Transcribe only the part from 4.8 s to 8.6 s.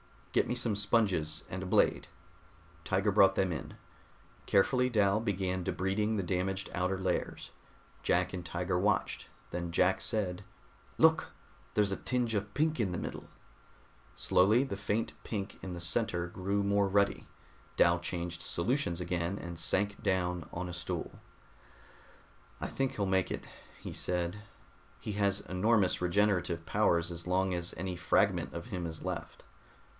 Dal began debriding the damaged outer layers. Jack and